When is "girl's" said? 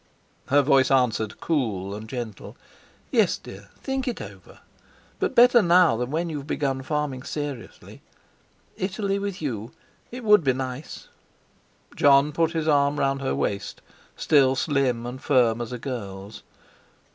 15.77-16.41